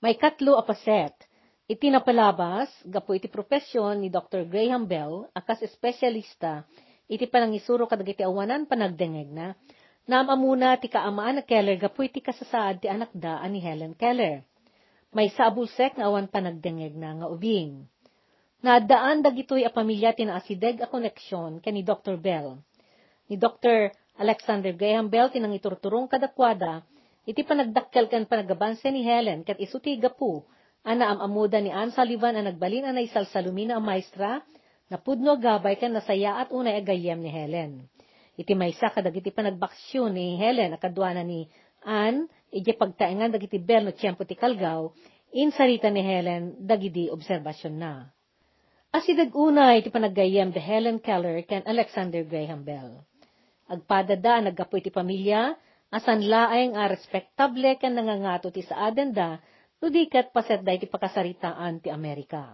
[0.00, 1.12] May katlo apaset.
[1.68, 4.48] Iti napalabas, gapo iti profesyon ni Dr.
[4.48, 6.64] Graham Bell, akas espesyalista,
[7.04, 9.52] iti panangisuro kadagiti awanan panagdengeg na,
[10.08, 14.40] namamuna ti kaamaan na Keller, gapo iti kasasaad ti anak da ni Helen Keller.
[15.12, 17.84] May sabulsek nga awan panagdengeg na nga ubing.
[18.64, 22.16] Naadaan dagitoy a pamilya tinaasideg a koneksyon ken ni Dr.
[22.16, 22.56] Bell.
[23.28, 23.92] Ni Dr.
[24.16, 26.88] Alexander Graham Bell tinang iturturong kadakwada,
[27.30, 30.42] iti panagdakkel ken panagabanse ni Helen ket isuti gapu,
[30.82, 34.42] ana amamuda ni Anne Sullivan ang nagbalin anay salsalumina ang maestra,
[34.90, 37.86] na pudno gabay ken nasaya at unay agayem ni Helen.
[38.34, 41.46] Iti maysa kadag iti panagbaksyon ni Helen akadwana ni
[41.86, 44.90] Anne, iti pagtaengan dagiti bel no tiyempo ti kalgaw,
[45.30, 48.10] insarita ni Helen dagidi obserbasyon na.
[48.90, 53.06] Asidag unay iti panaggayem de Helen Keller ken Alexander Graham Bell.
[53.70, 55.54] Agpadada naggapo iti pamilya,
[55.90, 59.42] asan laeng a respektable ken nangangato ti saaden da,
[59.80, 62.52] Tudikat paset da iti pakasaritaan ti Amerika.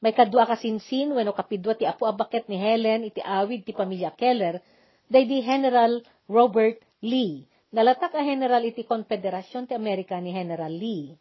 [0.00, 4.64] May kadua kasinsin wenno kapidwa ti apo abaket ni Helen iti awid ti pamilya Keller,
[5.04, 7.44] day di General Robert Lee.
[7.68, 11.12] Nalatak a general iti Konfederasyon ti Amerika ni General Lee.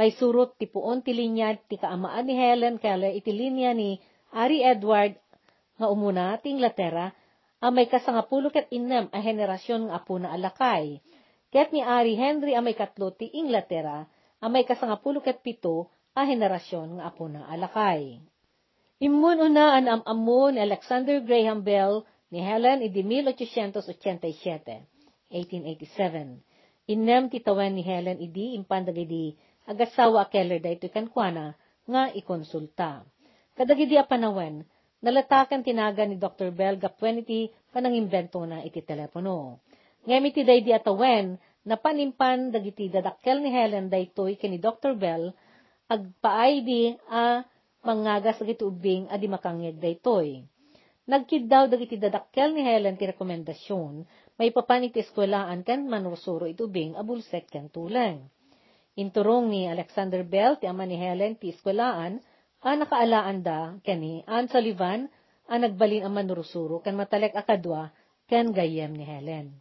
[0.00, 4.00] May surot ti puon ti linya ti kaamaan ni Helen Keller iti linya ni
[4.32, 5.20] Ari Edward
[5.76, 7.12] nga umuna ti Inglaterra,
[7.60, 11.04] ang may kasangapulo ket innem a henerasyon nga apo na alakay.
[11.52, 14.08] Ket ni Ari Henry ang may katlo ti Inglaterra,
[14.40, 18.16] ang may kasangapulo ket pito a henerasyon nga apo na alakay.
[19.00, 24.80] Immun una an amamu ni Alexander Graham Bell ni Helen idi 1887,
[25.28, 26.40] 1887.
[26.88, 29.36] Inem titawan ni Helen idi impandag idi
[29.68, 33.04] agasawa Keller dayto kankwana nga ikonsulta.
[33.52, 34.04] Kadagidi a
[35.00, 36.52] panawen, nalatakan tinaga ni Dr.
[36.52, 39.60] Bell gapwen iti panangimbento na iti telepono.
[40.04, 44.96] Ngem iti daydi atawen, napanimpan dagiti dadakkel ni Helen daytoy ken ni Dr.
[44.96, 45.32] Bell
[45.88, 47.44] agpaay di a
[47.84, 50.40] mangagas dagiti ubing adi makangyeg daytoy.
[51.10, 54.06] Nagkid daw dagiti dadakkel ni Helen ti rekomendasyon
[54.40, 58.24] may papan iti eskwelaan ken manusuro iti ubing abulsek ken tuleng.
[58.96, 62.24] Inturong ni Alexander Bell ti ama ni Helen ti eskwelaan
[62.60, 65.08] a nakaalaan da ken ni Anne Sullivan
[65.48, 67.88] a nagbalin ang manurusuro ken matalek akadwa
[68.28, 69.58] ken gayem ni Helen.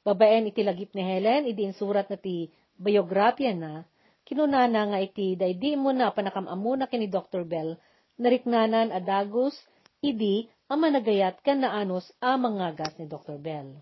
[0.00, 2.48] Babaen iti lagip ni Helen, idi insurat na ti
[2.80, 3.84] biografya na,
[4.24, 7.44] kinunana nga iti daydi mo na panakaamuna kini Dr.
[7.44, 7.76] Bell,
[8.16, 9.52] nariknanan adagos,
[10.00, 13.36] idi ang managayat kan naanos a mangagas ni Dr.
[13.36, 13.76] Bell.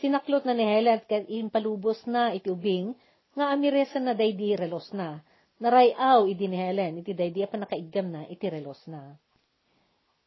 [0.00, 2.96] Sinaklot na ni Helen kat impalubos na iti ubing,
[3.36, 5.20] nga amiresan na daydi relos na,
[5.62, 9.14] narayaw idi ni Helen, iti daydi a panakaigam na iti relos na.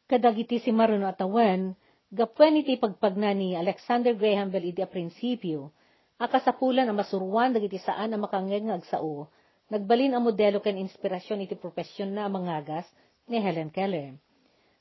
[0.08, 1.76] Kadagiti si Maruno atawan,
[2.06, 5.74] Gapwen iti pagpagna ni Alexander Graham Bell iti a prinsipyo,
[6.16, 9.26] akasapulan ang masuruan dagiti saan ang makangeg nga agsao,
[9.68, 12.86] nagbalin ang modelo ken inspirasyon iti profesyon na mangagas
[13.26, 14.14] ni Helen Keller.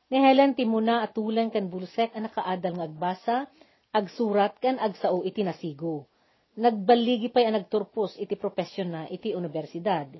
[0.08, 3.36] Ni Helen timuna atulan ken bulsek ang nakaadal nga agbasa,
[3.90, 6.06] agsurat ken agsao iti nasigo.
[6.56, 10.14] Nagbaligi pa'y ang nagturpos iti profesyon na iti universidad.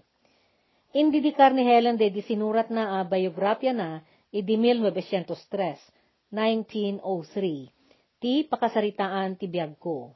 [0.96, 4.00] Indidikar ni Helen de disinurat na a biografya na
[4.32, 8.24] iti 1903, 1903.
[8.24, 10.16] Ti pakasaritaan ti biyag ko.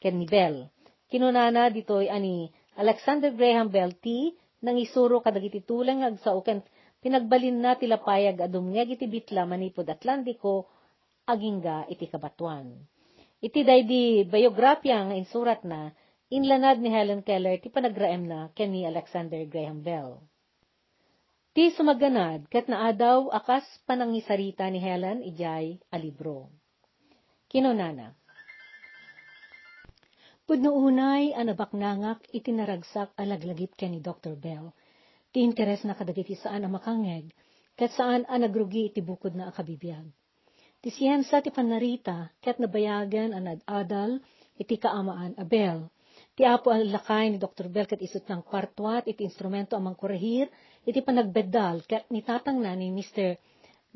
[0.00, 0.72] Ken ni Bell.
[1.12, 2.48] Kinunana ditoy ani
[2.80, 4.32] Alexander Graham Bell ti
[4.64, 6.64] nang isuro kadagiti tulang agsao ken
[7.04, 10.64] pinagbalin na ti lapayag adumngeg iti bitla manipod Atlantiko
[11.28, 12.72] agingga iti kabatuan.
[13.44, 15.92] Iti daydi biografya nga insurat na
[16.26, 20.18] inlanad ni Helen Keller ti panagraem na ken ni Alexander Graham Bell.
[21.56, 26.52] Ti sumaganad, kat naadaw akas panangisarita ni Helen ijay a libro.
[27.48, 28.12] Kinunana.
[30.46, 34.36] Pudno unay anabaknangak itinaragsak alaglagip ken ni Dr.
[34.36, 34.70] Bell.
[35.32, 37.32] Ti interes na kadagiti saan ang makangeg,
[37.74, 40.06] kat saan ang nagrugi iti bukod na akabibiyag.
[40.84, 44.22] Ti siyensa ti panarita, kat nabayagan ang adal
[44.54, 45.88] iti kaamaan a Bell.
[46.36, 47.72] Ti apo ang lakay ni Dr.
[47.72, 50.52] Bell kat isut ng partwat iti instrumento amang kurehir
[50.84, 53.40] iti panagbedal ket nitatang na ni Mr.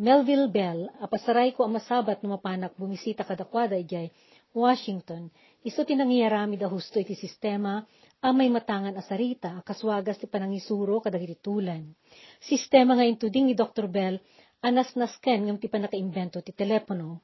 [0.01, 2.41] Melville Bell, apasaray ko ang masabat no
[2.81, 4.09] bumisita kadakwada ijay
[4.57, 5.29] Washington,
[5.61, 7.85] iso tinangyarami da husto iti sistema
[8.25, 11.93] ang may matangan asarita, kaswagas ti panangisuro kadagiti tulan.
[12.41, 13.85] Sistema nga intuding ni Dr.
[13.85, 14.17] Bell,
[14.65, 17.21] anas nasken ngam ti panakaimbento ti telepono.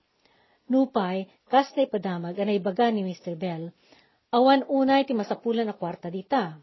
[0.69, 3.33] Nupay, kas na ipadamag, anay baga ni Mr.
[3.39, 3.73] Bell,
[4.34, 6.58] awan unay ti masapulan na kwarta dita.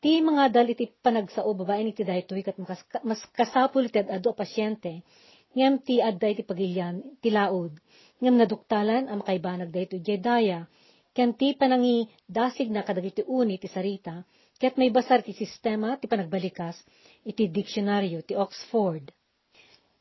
[0.00, 2.56] Ti mga dal iti panagsao babae ni ti daytoy kat
[3.04, 5.04] mas kasapul iti ado pasyente,
[5.52, 7.76] ngem ti adday ti pagilyan ti laod,
[8.24, 10.64] ngem naduktalan ang makaibanag dayto jedaya,
[11.12, 14.24] ken ti panangi dasig na kadagiti uni ti sarita,
[14.56, 16.80] ket may basar ti sistema ti panagbalikas,
[17.28, 19.12] iti diksyonaryo ti Oxford.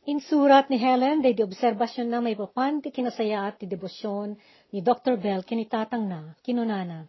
[0.10, 4.34] Insurat ni Helen, day di obserbasyon na may papan ti kinasayaat ti debosyon
[4.74, 5.22] ni Dr.
[5.22, 7.06] Bell kinitatang na, kinunana.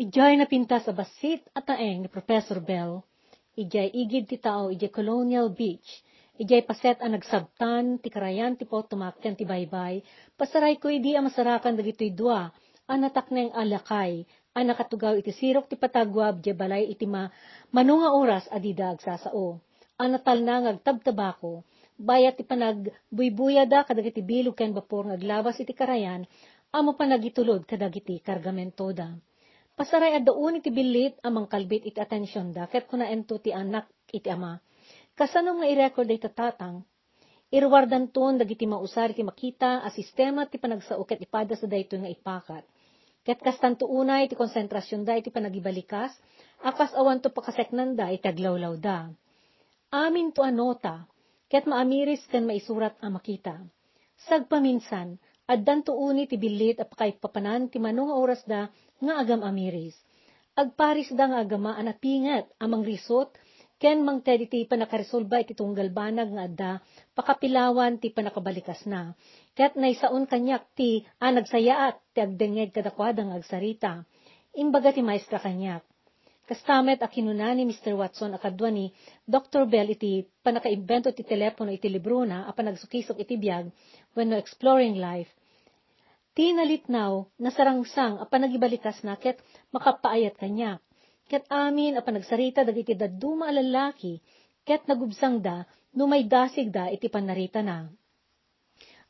[0.00, 3.04] Ijay na pintas sa basit at taeng ni Professor Bell,
[3.52, 6.00] ijay igid ti tao ijay Colonial Beach,
[6.40, 10.00] ijay paset ang nagsabtan, ti karayan ti po tumakyan ti baybay,
[10.40, 12.48] pasaray ko idi ang masarakan dagito'y dua,
[12.88, 14.24] anatak neng alakay,
[14.56, 17.28] ang nakatugaw iti sirok ti patagwab di balay iti ma,
[17.76, 19.60] manunga oras adida agsasao.
[20.00, 21.60] Anatal na ngagtabtabako,
[22.00, 26.24] bayat ti panag buybuyada kadagiti bilog ken bapor ngaglabas iti karayan,
[26.72, 29.12] amo panagitulod kadagiti kargamento da.
[29.76, 34.32] Pasaray addaon iti bilit amang kalbit iti atensyon da, ket kuna ento ti anak iti
[34.32, 34.56] ama.
[35.12, 36.80] Kasanong nga i-record iti tatang,
[37.52, 42.08] irwardan ton dagiti mausar iti makita a sistema ti panagsao ket ipada sa dayto nga
[42.08, 42.64] ipakat
[43.20, 46.08] Ket kastanto unay ti konsentrasyon da iti panagibalikas,
[46.64, 49.12] akas awan to pakaseknan da iti aglawlaw da.
[49.92, 51.04] Amin to anota,
[51.50, 53.58] ket maamiris ken maisurat a makita.
[54.30, 55.18] Sagpaminsan,
[55.50, 58.70] addan to uni ti bilit apakay papanan ti manong oras da
[59.02, 59.98] nga agam amiris.
[60.54, 63.34] Agparis da nga agama anapingat amang risot,
[63.82, 66.72] ken mang tedi ti panakaresolba iti tunggal banag nga adda,
[67.18, 69.18] pakapilawan ti panakabalikas na.
[69.58, 74.06] Ket naisaon kanyak ti ah, nagsayaat ti agdengeg kadakwadang agsarita.
[74.54, 75.82] Imbaga ti maestra kanyak.
[76.50, 77.94] Kastamet a kinuna ni Mr.
[77.94, 78.90] Watson akadwa ni
[79.22, 79.70] Dr.
[79.70, 83.70] Bell iti panakaimbento ti telepono iti libro na a panagsukisok iti biyag
[84.18, 85.30] when no exploring life.
[86.34, 89.38] Ti nalitnaw nasarangsang a panagibalikas na ket
[89.70, 90.82] makapaayat kanyak.
[91.30, 94.18] Ket amin a panagsarita dagiti daduma a lalaki
[94.66, 95.62] ket nagubsang da
[95.94, 97.86] no may dasig da iti panarita na.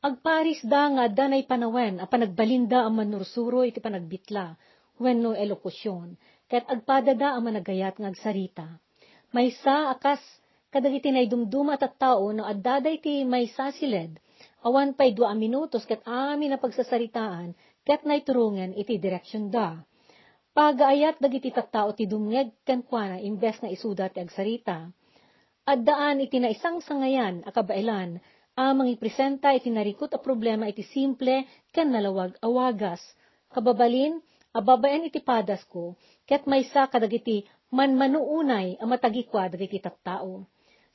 [0.05, 4.61] Agparis da nga danay panawen, a panagbalinda ang manursuro iti panagbitla,
[5.01, 6.21] wenno elokusyon,
[6.51, 8.67] ket agpada da ang managayat nga agsarita.
[9.31, 10.19] Maysa akas
[10.75, 14.19] kadagiti nay dumduma at tao no addaday ti maysa siled,
[14.67, 17.55] awan pay dua minutos ket amin na pagsasaritaan,
[17.87, 19.79] ket nay turungen iti direksyon da.
[20.51, 24.91] Pagaayat dagiti tattao ti dumngeg ken kuana imbes na isuda ti agsarita.
[25.63, 28.19] Addaan iti na isang sangayan akabailan,
[28.59, 32.99] amang ipresenta iti narikot a problema iti simple ken nalawag awagas.
[33.55, 34.19] Kababalin,
[34.51, 35.95] ababaen iti padas ko,
[36.27, 40.47] ket maysa kadagiti manmanuunay a matagikwa dagiti tattao.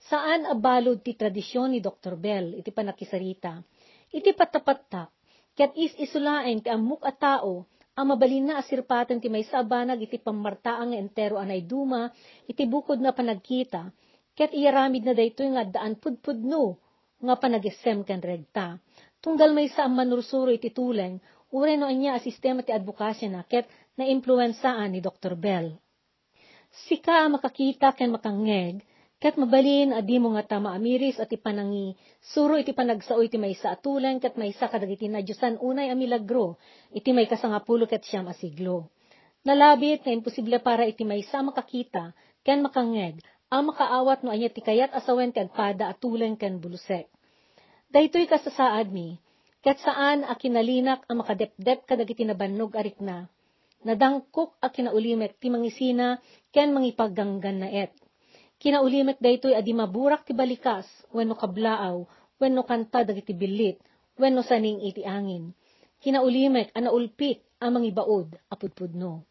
[0.06, 2.20] Saan abalod ti tradisyon ni Dr.
[2.20, 3.64] Bell iti panakisarita?
[4.12, 5.10] Iti patapatak,
[5.56, 7.66] ket is isulaen ti amok a tao,
[7.96, 12.12] ang mabalin na asirpatan ti maysa abanag iti pamartaang nga entero anay duma,
[12.44, 13.88] iti bukod na panagkita,
[14.36, 16.76] ket iyaramid na daytoy nga daan pudpudno,
[17.24, 18.76] nga panagesem ken regta.
[19.24, 23.70] Tunggal may sa manursuro iti tuleng, ure no anya a sistema ti advokasya na ket
[23.98, 25.36] na impluensaan ni Dr.
[25.38, 25.78] Bell.
[26.86, 28.84] Sika makakita ken makangeg,
[29.24, 33.80] ket mabalin adi mo nga ta maamiris at ipanangi, suro iti panagsao iti may sa
[33.80, 36.60] atulen ket may sa kadagiti na Diyosan unay a milagro,
[36.92, 38.92] iti may kasangapulo ket siyam asiglo.
[39.48, 42.12] Nalabit nga imposible para iti may sa makakita,
[42.44, 47.08] ken makangeg, ang makaawat no anya ti kayat asawen ti agpada atulen ken bulusek.
[47.88, 49.16] Daytoy kasasaad mi,
[49.66, 53.26] ket saan a kinalinak ang makadepdep kadagiti nabannog arik na,
[53.82, 56.22] nadangkok a kinaulimek ti mangisina
[56.54, 57.90] ken mangipaganggan na et.
[58.62, 62.06] Kinaulimek daytoy adi maburak ti balikas, wenno kablaaw,
[62.38, 63.82] wenno kanta dagiti bilit,
[64.22, 65.50] wenno saning iti angin.
[65.98, 69.26] Kinaulimek a naulpit ang mangibaod apudpudno.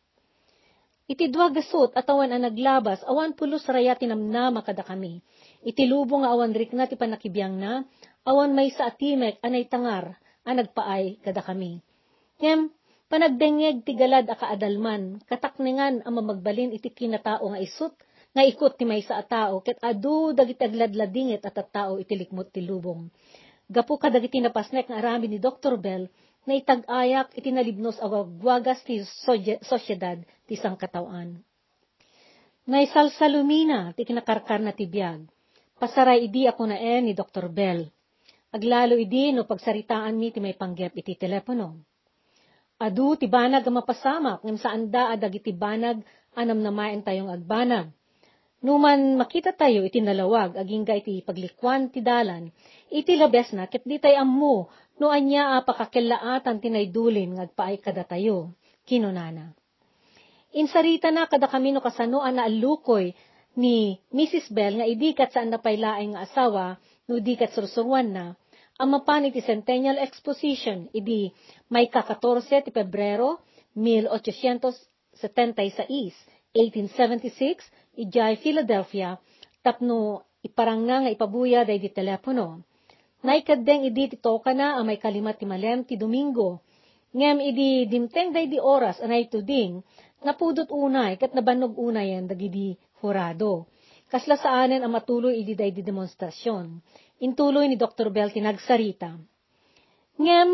[1.07, 5.23] Iti dua gasot atawan ang naglabas, awan pulos raya tinamnama kada kami.
[5.63, 7.87] Iti lubong awan rikna ti panakibiyang na,
[8.27, 11.81] awan may sa atimek anay tangar, ang nagpaay kada kami.
[12.37, 12.69] Kem,
[13.09, 17.97] panagdengeg ti galad a kaadalman, katakningan ang mamagbalin iti kinatao nga isut,
[18.35, 22.61] nga ikot ti may sa atao, ket adu dagiti agladladingit at tao iti likmot ti
[22.61, 23.09] lubong.
[23.71, 25.81] Gapu kadagiti napasnek nga arami ni Dr.
[25.81, 26.11] Bell,
[26.45, 29.01] na itag-ayak itinalibnos awagwagas ti
[29.65, 31.41] sosyedad ti sangkatawan.
[32.69, 35.25] Naisalsalumina ti kinakarkar na ti biyag.
[35.81, 37.49] Pasaray idi ako na eh ni Dr.
[37.49, 37.89] Bell.
[38.55, 41.83] Aglalo idi no pagsaritaan mi ti may panggep iti telepono.
[42.79, 45.99] Adu ti banag ang mapasamak ngem saan da adag iti banag
[46.39, 47.91] anam namaen tayong agbanag.
[48.63, 52.55] Numan makita tayo iti nalawag agingga iti paglikwan ti dalan,
[52.95, 54.71] iti labes na ket di tay ammo
[55.03, 58.55] no anya a pakakilaatan tinaydulin ngagpaay kada tayo.
[58.87, 59.51] Kinunana.
[60.55, 63.19] Insarita na kada kami no kasano ana alukoy
[63.59, 64.55] ni Mrs.
[64.55, 66.79] Bell nga idikat saan napaylaeng nga asawa
[67.11, 68.25] no dikat sursurwan na
[68.75, 71.31] ang mapan iti Centennial Exposition, idi
[71.71, 73.39] may ka-14 ti Pebrero
[73.79, 75.15] 1876,
[76.51, 77.71] 1876,
[78.03, 79.15] ijay Philadelphia,
[79.63, 82.67] tapno iparanga nga ipabuya day di telepono.
[83.23, 84.19] Naikadeng idi ti
[84.53, 86.61] na ang may kalimat ti malem ti Domingo.
[87.15, 89.81] Ngem idi dimteng day di oras anay tuding,
[90.27, 93.71] napudot unay kat nabanog unayan dagidi hurado.
[94.11, 96.83] Kasla saanen ang matuloy idi day di demonstrasyon.
[97.23, 98.11] Intuloy ni Dr.
[98.11, 99.15] Bell tinagsarita.
[100.19, 100.51] Ngem,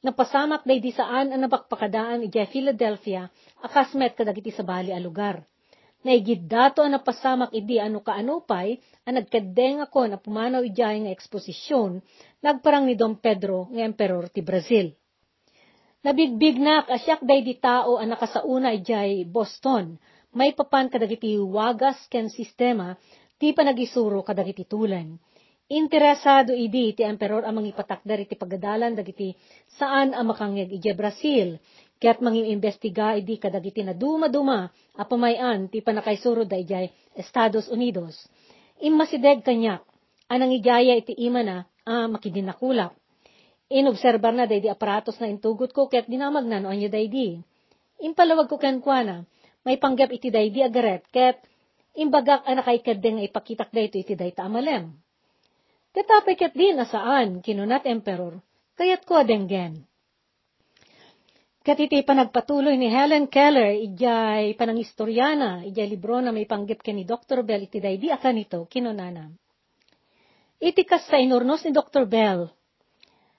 [0.00, 3.28] napasamak day di saan ang napakpakadaan ijay Philadelphia,
[3.60, 5.44] akasmet kadagiti sa bali a lugar.
[5.98, 11.12] Naigid dato ang napasamak idi ano kaano pay, ang nagkadeng ako na pumanaw ijay nga
[11.12, 11.98] eksposisyon,
[12.38, 14.94] nagparang ni Dom Pedro nga emperor ti Brazil.
[16.06, 19.98] Nabigbig na asyak day di tao ang nakasauna ijay Boston,
[20.30, 22.94] may papan kadagiti wagas ken sistema,
[23.34, 25.18] ti panagisuro kadagiti tulan.
[25.68, 29.36] Interesado idi ti emperor ang mangipatakdar iti pagadalan dagiti
[29.76, 31.60] saan ang makangeg ije Brazil,
[31.98, 38.14] Kaya't manging imbestiga idi kadagiti na duma-duma apamayan ti panakaysuro da ijay Estados Unidos.
[38.78, 39.82] Immasideg kanya,
[40.30, 42.94] anang ijaya iti ima na ah, makidinakulap.
[43.66, 47.34] Inobserbar na day di aparatos na intugot ko kaya't dinamag na no anya day di.
[47.98, 49.26] Impalawag ko kenkwana,
[49.66, 51.42] may panggap iti day di agaret kaya't
[51.98, 54.94] imbagak anakay kadeng ipakitak day ito iti day taamalem.
[55.88, 58.38] Katapay kat din asaan, kinunat emperor,
[58.76, 59.88] kaya't ko adenggen.
[61.64, 67.44] Kat iti panagpatuloy ni Helen Keller, ijay panangistoryana, ijay libro na may panggip ni Dr.
[67.44, 69.28] Bell, iti day di akan ito, kinunana.
[70.58, 72.08] Iti kas sa inurnos ni Dr.
[72.08, 72.48] Bell,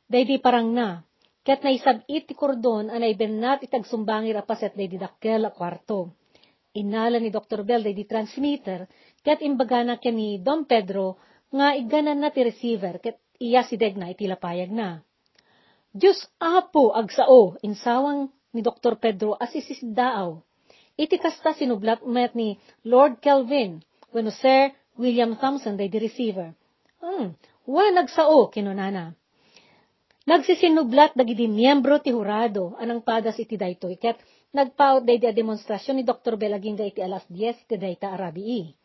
[0.06, 1.02] day di parang na,
[1.42, 6.14] kat naisab iti kordon anay bennat itagsumbangir apaset day di dakkel a kwarto.
[6.78, 7.66] Inala ni Dr.
[7.66, 8.86] Bell day di transmitter,
[9.26, 11.18] kat imbaga na ni Dom Pedro,
[11.50, 15.02] nga iganan na ti receiver, kat iya si Degna iti lapayag na.
[15.90, 19.02] Diyos apo agsao, insawang ni Dr.
[19.02, 20.38] Pedro asisisdaaw.
[21.00, 23.82] Iti kasta sinublat met ni Lord Kelvin,
[24.14, 26.54] when Sir William Thompson day di receiver.
[27.02, 27.34] Hmm,
[27.66, 29.16] wa nagsao, kinunana.
[30.30, 34.22] Nagsisinublat dagiti miyembro ti hurado, anang padas iti daytoy, ket
[34.54, 36.38] nagpaot day di demonstrasyon ni Dr.
[36.38, 38.79] Belaginga iti alas 10 iti dayta arabii.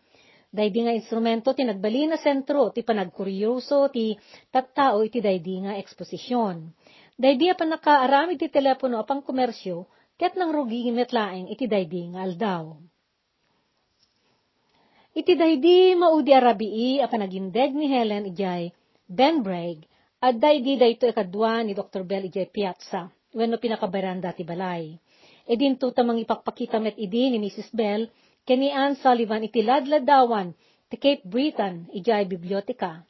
[0.54, 4.14] Daydi nga instrumento ti nagbali na sentro ti panagkuryoso ti
[4.54, 6.70] tattao iti daydi nga eksposisyon.
[7.18, 12.70] Daydi pa nakaaramid ti telepono apang komersyo ket nang rugi metlaeng iti daydi nga aldaw.
[15.14, 18.70] Iti daydi maudi arabii a panagindeg ni Helen ijay
[19.10, 19.82] Ben Bragg
[20.22, 22.06] at daydi dayto ikadwa ni Dr.
[22.06, 24.94] Bell ijay piazza wenno pinakabaranda ti balay.
[25.44, 27.74] E dinto tamang ipakpakita met idi ni Mrs.
[27.74, 28.06] Bell
[28.44, 30.52] Kani Ann Sullivan iti ladladawan
[30.92, 33.00] ti Cape Breton ijay biblioteka.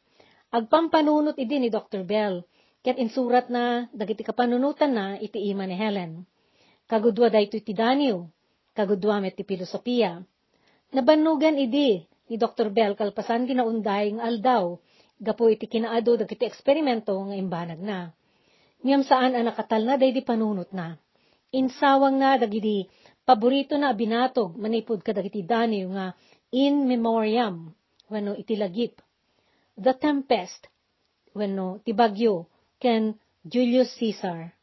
[0.55, 2.07] Agpampanunot idi ni Dr.
[2.07, 2.47] Bell,
[2.87, 6.23] ket insurat na dagiti kapanunutan na iti ima ni Helen.
[6.87, 8.31] Kagudwa da ito iti Daniel,
[8.79, 10.23] kagudwa met ti filosofiya.
[10.95, 12.71] Nabanugan idi ni Dr.
[12.71, 14.79] Bell kalpasan ginaunday ng aldaw,
[15.19, 18.15] gapo iti kinaado dagiti eksperimento nga imbanag na.
[18.87, 20.95] Ngam saan ang nakatal na day panunot na.
[21.51, 22.87] Insawang na dagiti
[23.25, 26.07] paborito na binatog manipod kadagiti Daniel nga
[26.53, 27.73] in memoriam
[28.13, 29.01] wenno itilagip.
[29.75, 30.69] The Tempest
[31.35, 32.47] wenno tibagyo
[32.79, 34.55] ken Julius Caesar.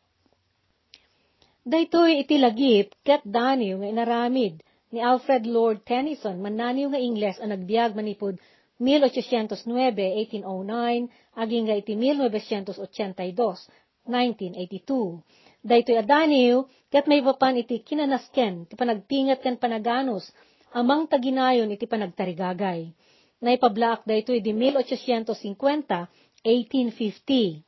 [1.61, 4.63] Daytoy itilagip ket Daniel nga inaramid
[4.93, 8.37] ni Alfred Lord Tennyson mananiw nga Ingles ang nagbiag manipod
[8.81, 10.41] 1809-1809
[11.37, 13.69] aging nga iti 1982,
[14.09, 15.21] 1982
[15.61, 20.25] daytoy adaniw, ket may papan iti kinanasken, ti panagpingat ken panaganos,
[20.73, 22.89] amang taginayon iti panagtarigagay.
[23.41, 26.09] Naipablaak daytoy di 1850,
[26.45, 27.65] 1850.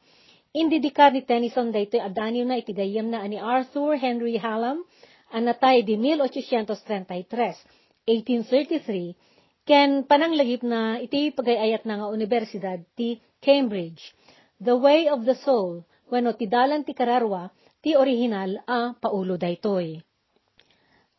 [0.53, 2.77] Indidikar ni Tennyson daytoy adaniw na iti
[3.09, 4.85] na ani Arthur Henry Hallam,
[5.33, 9.17] anatay di 1833, 1833,
[9.65, 14.13] ken pananglagip na iti pagayayat na nga universidad ti Cambridge.
[14.61, 17.49] The Way of the Soul, wano ti dalan ti kararwa,
[17.83, 19.99] ti original a paulo daytoy.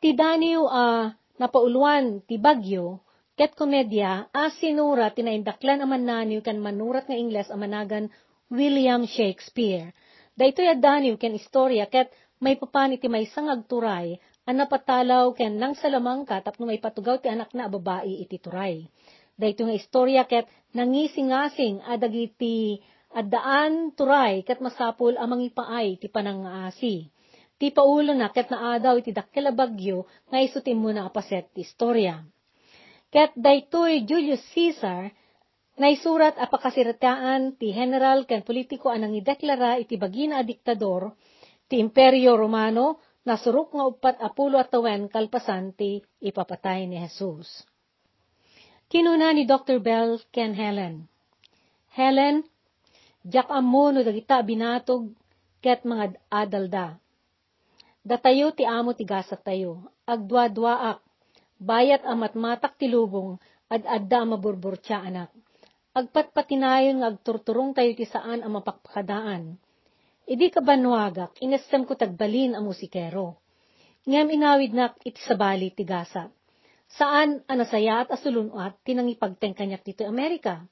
[0.00, 3.04] Ti daniw a napauluan ti bagyo,
[3.36, 8.08] ket komedya a sinura tinaindaklan a mananiw kan manurat nga Ingles a managan
[8.48, 9.92] William Shakespeare.
[10.32, 12.08] Daytoy a daniw ken istorya ket
[12.40, 17.28] may papan iti may sangag turay a napatalaw ken nang salamangka tapno may patugaw ti
[17.28, 18.88] anak na babae iti turay.
[19.34, 22.78] Dayto nga istorya ket nangisingasing a dagiti
[23.14, 27.06] at daan turay kat masapul amang ipaay ti panangaasi.
[27.54, 32.26] Ti paulo na kat naadaw iti dakkel bagyo nga isutim mo na apaset ti istorya.
[33.14, 35.14] Kat daytoy Julius Caesar
[35.78, 41.14] naisurat a pakasirataan ti general ken politiko anang ideklara iti bagina a diktador
[41.70, 47.62] ti Imperyo Romano nasurok nga upat apulo at tawen kalpasan ti ipapatay ni Jesus.
[48.90, 49.78] Kinuna ni Dr.
[49.78, 51.08] Bell ken Helen.
[51.94, 52.42] Helen,
[53.24, 55.10] jak amo no dagita binatog
[55.64, 57.00] ket mga adalda.
[58.04, 61.00] Datayo ti amo ti gasat tayo, agdwa-dwaak,
[61.56, 63.40] bayat amat matak ti lubong,
[63.72, 65.32] ad adda maburburtya anak.
[65.96, 69.56] Agpatpatinayon nga agturturong tayo ti saan ang mapakpakadaan
[70.24, 73.44] Idi ka banwagak, inestem ko tagbalin ang musikero.
[74.08, 76.32] Ngem inawid nak iti sabali tigasa.
[76.88, 80.64] Saan anasaya at asulunat tinangipagteng kanyak dito Amerika.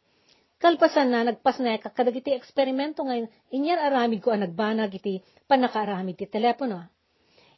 [0.62, 5.19] Kalpasan na nagpas na kakadag iti eksperimento ngayon, inyar aramid ko ang nagbanag iti
[5.50, 6.87] panakaaramid ti telepono.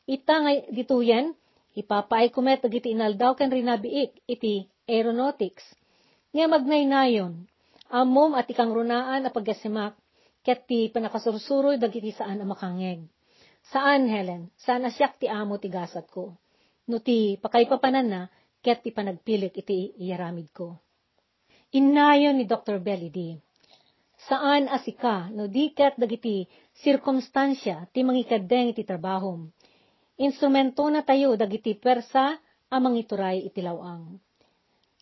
[0.08, 1.36] Ita ngay dito yan,
[1.76, 5.68] ipapaay kumet iti inaldaw kan rinabiik iti aeronautics.
[6.32, 7.44] Nga magnaynayon,
[7.92, 10.00] amom at ikang runaan a pagasimak,
[10.40, 13.04] ket ti panakasursuroy dagiti saan a makangeg.
[13.68, 14.48] Saan, Helen?
[14.56, 16.32] Saan asyak ti amo ti gasat ko?
[16.88, 18.22] No ti pakaipapanan na,
[18.64, 20.83] ket ti panagpilit iti iyaramid ko.
[21.74, 22.78] Innayon ni Dr.
[22.78, 23.10] Belly
[24.30, 26.46] Saan asika, no di ket dagiti
[26.78, 29.50] sirkumstansya ti mangikadeng iti trabahom.
[30.22, 32.38] Instrumento na tayo dagiti persa
[32.70, 34.22] amang ituray iti lawang.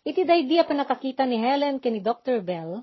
[0.01, 2.41] Iti daydia pa nakakita ni Helen ken ni Dr.
[2.41, 2.81] Bell,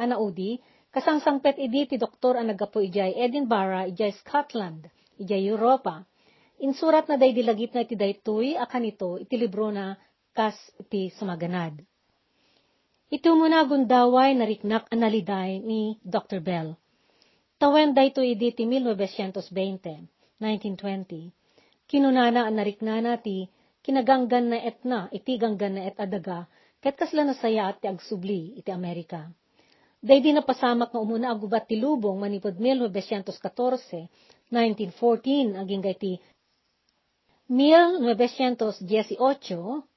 [0.00, 0.56] ana udi,
[0.96, 4.88] Kasangsangpet idi ti doktor ang nagapo ijay Edinburgh, ijay Scotland,
[5.20, 6.08] ijay Europa.
[6.64, 9.92] Insurat na day dilagit na iti daytoy akan ito iti libro na
[10.32, 11.84] kas iti sumaganad.
[13.06, 16.42] Ito muna gundaway nariknak analiday ni Dr.
[16.42, 16.74] Bell.
[17.54, 20.10] Tawen dayto idi ti 1920,
[20.42, 21.30] 1920.
[21.86, 23.46] Kinunana ang nariknana ti
[23.86, 26.50] kinaganggan na etna iti ganggan na et adaga
[26.82, 29.30] ket kasla nasaya at ti agsubli iti Amerika.
[30.02, 36.18] Day di napasamak nga umuna agubat ti lubong manipod 1914, 1914 aging gaiti
[37.54, 39.94] 1918,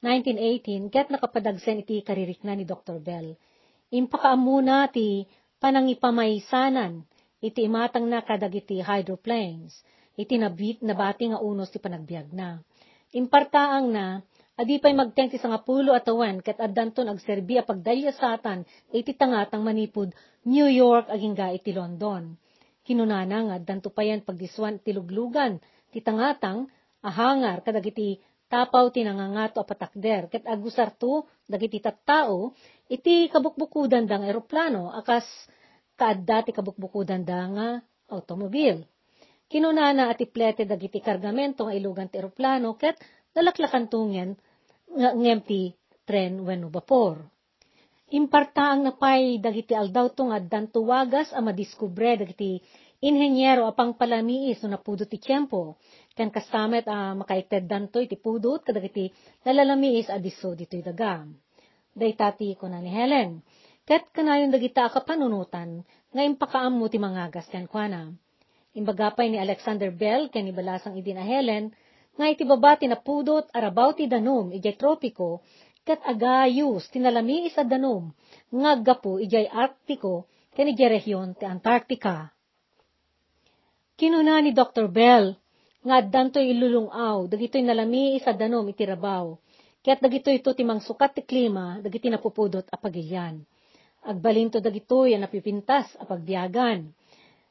[0.00, 3.02] 1918, ket nakapadagsen iti karirik na ni Dr.
[3.02, 3.34] Bell.
[3.90, 5.26] Impakaamuna ti
[5.58, 7.02] panangipamaysanan,
[7.42, 9.74] iti imatang na kadagiti hydroplanes,
[10.14, 12.62] iti nabit nabati nga unos ti panagbiag na.
[13.10, 14.22] Impartaang na,
[14.58, 19.62] Adi pa'y magteng ti sangapulo at awan, kat addanton agserbi a pagdalya satan, iti tangatang
[19.62, 20.10] manipud
[20.50, 22.34] New York aging ga iti London.
[22.82, 25.62] Kinunana nga, addanto pa yan pagdiswan ti luglugan,
[25.94, 26.66] ti tangatang,
[27.06, 32.56] ahangar, kadagiti tapaw ti nangangato a patakder, kat agusarto, dagiti tattao,
[32.88, 35.24] iti kabukbukudan dang eroplano, akas
[36.00, 37.68] kaadda ti kabukbukudan da nga
[38.08, 38.82] automobil.
[39.48, 42.96] Kinunana at iplete dagiti kargamento nga ilugan ti eroplano, ket
[43.36, 44.36] nalaklakan tungen,
[44.96, 45.76] ngempti
[46.08, 47.20] tren wenno vapor.
[48.08, 52.56] Impartaang napay dagiti aldaw tong addan tuwagas a madiskubre dagiti
[52.98, 55.78] inhenyero apang palamiis no napudo ti tiyempo.
[56.16, 59.10] Ken kastamet a makaited dantoy ti pudot kadagiti
[59.46, 61.22] nalalamiis a diso dito'y daga.
[61.94, 63.42] Daytati ko na ni Helen.
[63.86, 68.10] Ket kanayon dagita kapanunutan nga impakaam mo ti mangagas ken kuana.
[68.76, 71.72] Imbagapay ni Alexander Bell ken ni balasang idin a Helen
[72.18, 75.46] nga iti babati na pudot arabaw ti danom ijay tropiko,
[75.86, 78.10] kat agayus tinalami isa danom,
[78.50, 82.34] nga gapu ijay arktiko, ken ijay rehiyon ti Antarctica.
[83.98, 84.86] Kinuna ni Dr.
[84.86, 85.34] Bell,
[85.82, 89.34] nga dantoy ilulungaw, dagitoy nalami isa danom iti rabaw,
[89.82, 93.42] ket dagitoy ito ti mangsukat ti klima, dagiti napupudot a pagilyan.
[94.06, 96.94] Agbalinto dagitoy a napipintas a pagbiyagan.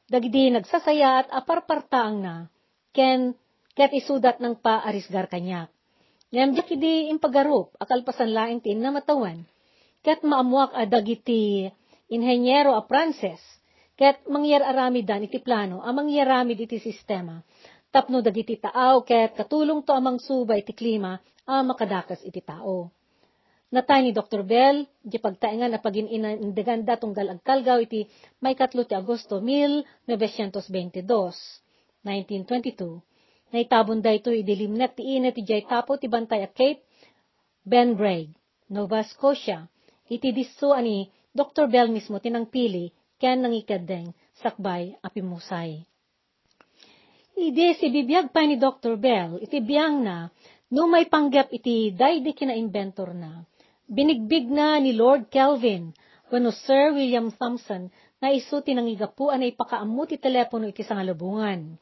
[0.08, 2.48] Dagiti nagsasaya at aparpartaang na,
[2.96, 3.36] ken
[3.76, 5.68] ket isudat ng paarisgar kanyak.
[6.32, 9.44] Ngem di kidi impagarup, akal pasan laing tin na matawan.
[10.00, 11.68] Ket maamuak a dagiti
[12.08, 13.44] inhenyero a Pranses,
[13.98, 17.42] ket mangyar aramidan iti plano, a mangyaramid iti sistema.
[17.90, 21.18] Tapno dagiti taaw, ket katulong to amang suba iti klima,
[21.50, 22.94] a makadakas iti tao.
[23.68, 24.46] Natay ni Dr.
[24.46, 28.08] Bell, di pagtaingan na pagin inindaganda tunggal agkalgaw iti
[28.40, 31.04] may katlo ti Agosto 1922,
[32.00, 33.08] 1922
[33.48, 36.84] Naitabon da ito idilimnet ti inet ti jay tapo ti bantay at Cape
[37.64, 38.28] Benbraig,
[38.68, 39.64] Nova Scotia.
[40.08, 41.68] Iti disso ani Dr.
[41.68, 45.82] Bell mismo tinangpili ken nangikadeng sakbay apimusay.
[47.38, 48.98] Ide si bibiyag pa ni Dr.
[48.98, 50.26] Bell, iti biyang na,
[50.74, 53.46] no may panggap iti daydi kina-inventor na.
[53.86, 55.94] Binigbig na ni Lord Kelvin,
[56.30, 61.78] wano Sir William Thompson, na iso tinangigapuan ay pakaamu ti telepono iti sangalubungan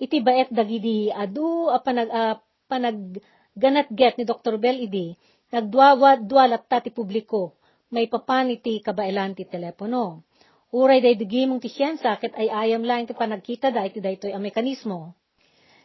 [0.00, 2.36] iti baet dagidi adu a panag uh,
[2.72, 4.56] panagganat-get ni Dr.
[4.56, 5.12] Bell idi
[5.52, 7.60] nagduawad dualat ta ti publiko
[7.92, 10.24] may papan iti kabailan ti telepono.
[10.70, 14.38] Uray day digimong ti siyensa ket ay ayam lang ti panagkita da iti daytoy a
[14.38, 15.18] mekanismo.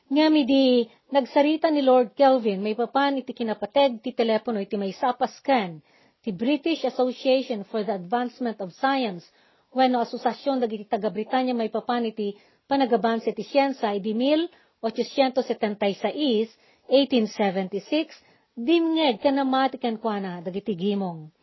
[0.06, 5.82] Nga di nagsarita ni Lord Kelvin, may papan iti kinapateg ti telepono iti may sapaskan,
[6.22, 9.26] ti British Association for the Advancement of Science,
[9.74, 12.38] when no asosasyon dagiti taga Britanya may papan iti
[12.70, 16.54] panagabansa iti siyensa, iti 1876,
[16.86, 18.14] 1876,
[18.54, 21.34] dimngeg kanamati kan kuana dagiti gimong.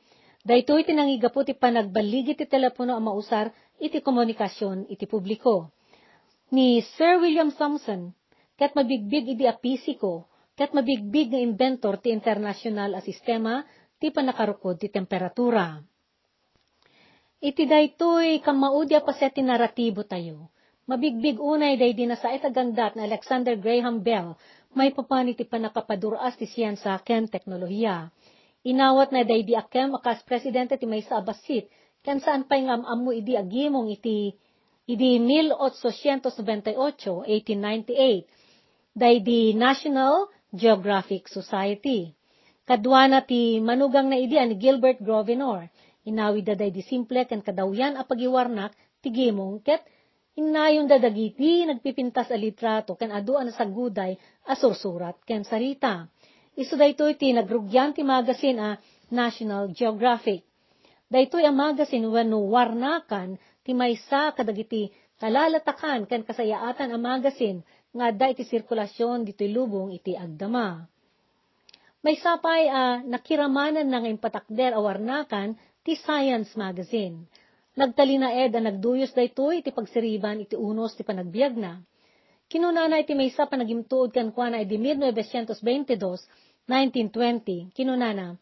[0.42, 5.70] Daytoy tinangigapo ti panagbaligi ti telepono ang mausar iti komunikasyon iti publiko.
[6.50, 8.10] Ni Sir William Thomson,
[8.58, 10.26] kat mabigbig idi a pisiko,
[10.58, 13.62] kat mabigbig nga inventor ti internasyonal a sistema
[14.02, 15.78] ti panakarukod ti temperatura.
[17.38, 20.50] Iti daytoy kamaudi a paset ti naratibo tayo.
[20.90, 24.34] Mabigbig unay day di nasa itagandat na Alexander Graham Bell
[24.74, 28.10] may papani ti panakapaduras ti siyensa ken teknolohiya.
[28.62, 31.66] Inawat na day di akem akas presidente ti may sa abasit
[32.06, 34.38] ken saan pa'y ngam idi agimong iti
[34.86, 38.22] idi 1898, 1898,
[38.94, 42.14] day di National Geographic Society.
[42.62, 45.66] Kadwana ti manugang na idi ani Gilbert Grovenor,
[46.06, 49.82] inawi da day di simple ken kadawyan a pagiwarnak ti gimong ket
[50.38, 54.14] inayon da dagiti nagpipintas a litrato ken aduan sa guday
[54.46, 56.11] a sursurat ken sarita.
[56.52, 58.70] Isu daytoy ti nagrugyan ti magazine a
[59.08, 60.44] National Geographic.
[61.08, 67.64] Daytoy ang magazine wenno warnakan ti maysa kadagiti kalalatakan ken kasayaatan a magazine
[67.96, 70.84] nga da iti sirkulasyon ditoy lubong iti agdama.
[72.04, 77.28] May sapay a nakiramanan na ngayon patakder a warnakan ti Science Magazine.
[77.80, 81.80] Nagtalina ed a nagduyos daytoy iti pagsiriban iti unos ti panagbiag na.
[82.52, 85.96] Kinunana iti maysa pa nagimtuod kan kuana iti 1922,
[86.68, 87.72] 1920.
[87.72, 88.36] Kinunana,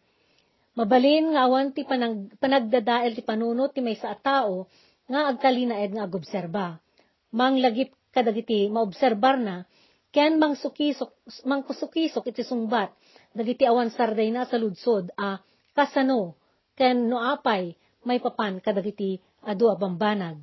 [0.74, 4.66] mabalin nga awan ti panag, panagdadael ti panunot ti maysa a tao
[5.06, 6.82] nga agtalinaed nga agobserba.
[7.30, 9.62] Manglagip kadagiti maobserbar na,
[10.10, 11.14] ken mangsukisok,
[11.46, 12.90] mangkusukisok iti sungbat,
[13.30, 15.38] dagiti awan sarday na sa ludsod, a
[15.70, 16.34] kasano,
[16.74, 20.42] ken no apay, may papan kadagiti adu a bambanag.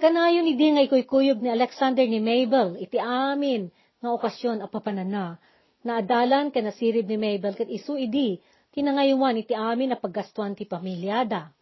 [0.00, 3.70] Kanayon idi nga ikuykuyog ni Alexander ni Mabel, iti amin
[4.02, 5.38] nga okasyon a papanana,
[5.86, 8.42] na adalan ken nasirib ni Mabel ket isu idi,
[8.74, 11.54] tinangayuan iti amin na paggastuan ti pamilyada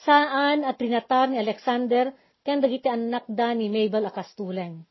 [0.00, 2.10] saan at trinatar ni Alexander
[2.42, 4.82] ken dagiti anak da ni Mabel akastuleng.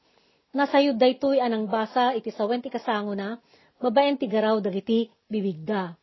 [0.54, 3.40] Nasayod daytoy anang basa iti sawen ti kasango na,
[3.80, 5.96] babaen ti garaw dagiti bibigda.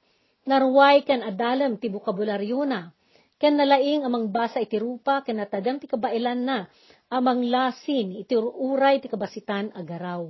[0.49, 2.93] Narway ken adalam ti bukabularyo na,
[3.39, 6.67] ken nalaing amang basa iti rupa ken natadam ti kabailan na,
[7.09, 10.27] amang lasin iti uray ti kabasitan agaraw.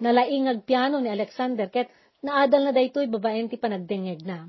[0.00, 1.92] Nalaing agpiano ni Alexander ket
[2.24, 4.48] naadal na daytoy babaen ti panagdengeg na.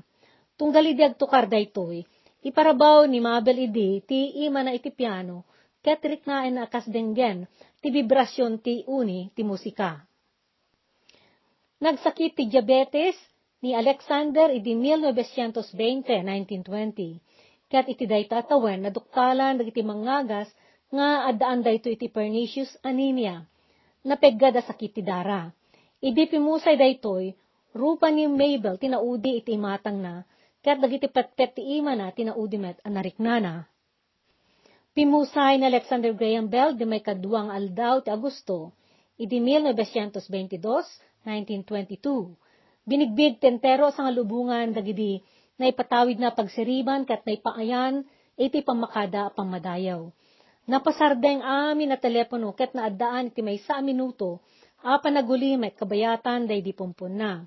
[0.56, 2.04] Tunggali di agtukar daytoy,
[2.40, 5.44] Iparabaw ni Mabel idi, ti ima na iti piano,
[5.84, 7.44] ketrik na en akas denggen,
[7.84, 10.00] ti vibrasyon ti uni, ti musika.
[11.84, 13.16] Nagsakit ti diabetes
[13.60, 17.20] ni Alexander idi 1920, 1920.
[17.70, 20.50] Kat iti dayta tawen na duktalan dagiti mangagas
[20.90, 23.46] nga addaan dayto iti pernicious anemia.
[24.02, 25.46] Napeggada sakit ti dara.
[26.02, 27.30] Idi pimusay daytoy,
[27.78, 30.26] rupa ni Mabel tinaudi iti matang na,
[30.60, 33.64] Kat dagiti petpet ti ima na tinaudimet anariknana.
[34.92, 38.76] Pimusay na Alexander Graham Bell di may kaduang aldaw ti Agosto,
[39.16, 40.60] iti 1922,
[41.24, 42.36] 1922.
[42.84, 45.24] Binigbig tentero sa nga lubungan dagidi
[45.60, 48.08] na ipatawid na pagsiriban kat na ipaayan
[48.40, 50.08] iti pamakada pamadayaw.
[50.64, 54.40] Napasardeng amin na telepono ket na addaan iti may sa minuto,
[54.80, 57.44] apa nagulimet kabayatan day di pumpun na.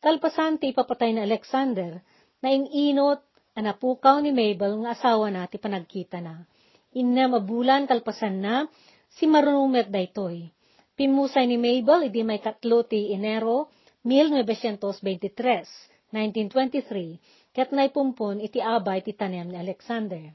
[0.00, 2.00] Kalpasan ti ipapatay na Alexander,
[2.40, 3.20] na inot
[3.52, 6.48] anapukaw ni Mabel nga asawa na ti panagkita na.
[6.96, 8.64] Inna mabulan kalpasan na,
[9.12, 10.48] si marunumet daytoy.
[10.96, 13.68] Pimusay ni Mabel, idi may katlo ti Enero,
[14.06, 17.18] 1923, 1923,
[17.50, 20.30] ket naipumpon iti abay ti tanem ni Alexander.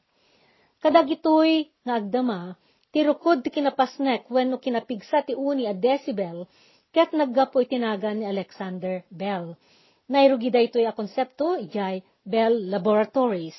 [0.84, 2.60] Kadagitoy nga agdama,
[2.92, 6.44] ti rukod ti kinapasnek wenno kinapigsa ti uni a decibel,
[6.92, 9.56] ket naggapo itinagan ni Alexander Bell
[10.10, 13.54] Nairugi daytoy a konsepto, ijay Bell Laboratories.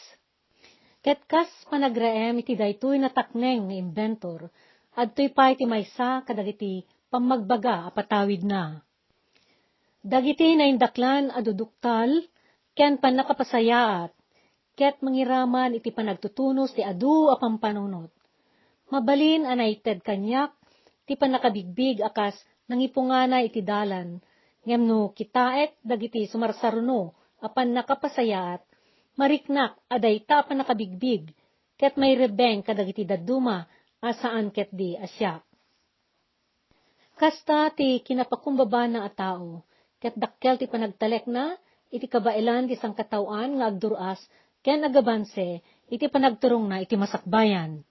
[0.99, 4.51] Ket kas panagraem iti daytoy natakneng nga inventor,
[4.99, 8.83] adtoy pa iti maysa kadagiti pamagbaga apatawid na.
[10.01, 12.25] Dagiti na indaklan aduduktal,
[12.73, 14.09] ken panakapasayaat,
[14.73, 18.09] ket mangiraman iti panagtutunos ti adu a pampanunot.
[18.89, 20.57] Mabalin anay ted kanyak,
[21.05, 22.33] ti panakabigbig akas
[22.65, 24.25] nangipungana iti dalan,
[24.65, 28.61] ngem no kitaet dagiti sumarsaruno apan nakapasayaat
[29.21, 31.33] mariknak aday ta pa nakabigbig
[31.81, 33.69] ket may rebeng kadagiti daduma
[34.01, 35.45] asaan ket di asyak.
[37.21, 39.61] Kasta ti kinapakumbaba na a tao,
[40.01, 41.55] ket dakkel ti panagtalek na,
[41.93, 44.19] iti kabailan ti sang katawan nga agduras,
[44.65, 45.61] ken agabanse,
[45.93, 47.85] iti panagturong na iti masakbayan.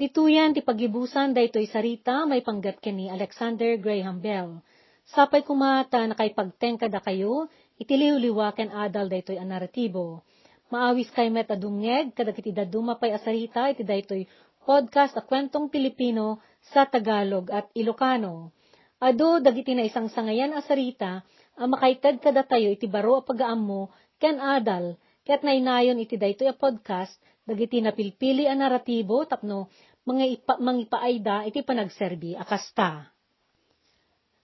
[0.00, 4.60] Dituyan ti pagibusan daytoy sarita may panggat ken ni Alexander Graham Bell.
[5.04, 10.24] Sapay kumata na kay pagtengkada kayo, iti liwliwa ken adal daytoy a naratibo.
[10.72, 14.24] Maawis kay met adungeg, kadagiti daduma pay asarita, iti daytoy
[14.64, 16.40] podcast a kwentong Pilipino
[16.72, 18.54] sa Tagalog at Ilocano.
[19.00, 21.24] Ado, dagiti na isang sangayan asarita,
[21.56, 23.88] a makaitad kada tayo iti baro a pagaammo,
[24.20, 27.16] ken adal, ket nainayon iti daytoy a podcast,
[27.48, 29.72] dagiti napilpili a naratibo, tapno,
[30.04, 33.08] mga ipa, mangipaayda iti panagserbi akasta.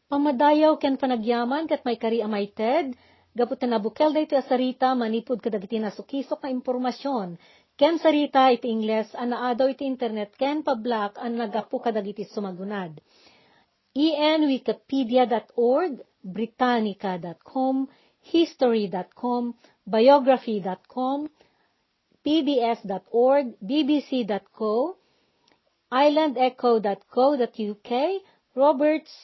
[0.09, 2.97] Pamadayaw ken panagyaman ket may kari amay ted,
[3.37, 7.37] gapot na nabukel daytoy asarita manipod kadagiti nasukisok na impormasyon
[7.77, 12.97] Ken sarita iti Ingles, anaadaw iti internet, ken pablak ang nagapu kadagiti sumagunad.
[13.97, 17.89] enwikipedia.org, britannica.com,
[18.21, 19.55] history.com,
[19.87, 21.19] biography.com,
[22.25, 24.97] pbs.org, bbc.co,
[25.93, 27.91] islandecho.co.uk,
[28.57, 29.15] roberts,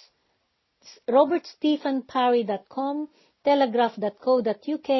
[1.10, 3.08] robertstephenparry.com,
[3.42, 4.90] telegraph.co.uk,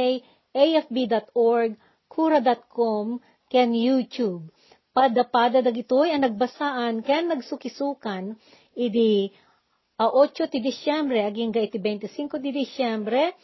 [0.55, 1.71] afb.org,
[2.09, 4.51] kura.com, ken YouTube.
[4.93, 8.37] Pada-pada dagitoy ang nagbasaan ken nagsukisukan
[8.77, 9.33] idi
[10.01, 13.37] a 8 ti Disyembre aging iti 25 ti Disyembre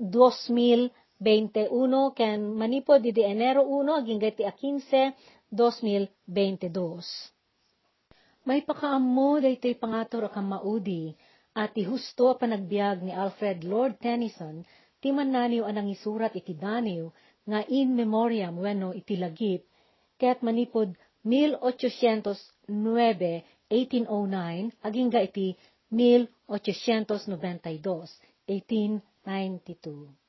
[0.00, 5.14] 2021 ken manipod idi Enero 1 aging iti a 15
[5.54, 6.66] 2022.
[8.48, 11.16] May pakaammo daytoy pangator a maudi
[11.52, 14.64] at husto panagbiag ni Alfred Lord Tennyson
[14.98, 17.10] ti mananiw anang isurat iti daniw
[17.48, 19.64] nga in memoriam wenno itilagip,
[20.20, 20.92] ket manipod
[21.24, 25.52] 1809, 1809, aging ga iti
[25.92, 28.16] 1892,
[28.48, 30.27] 1892.